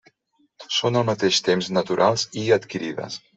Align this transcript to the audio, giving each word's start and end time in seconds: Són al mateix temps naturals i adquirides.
Són 0.77 0.97
al 1.01 1.05
mateix 1.09 1.41
temps 1.49 1.69
naturals 1.79 2.25
i 2.45 2.47
adquirides. 2.59 3.21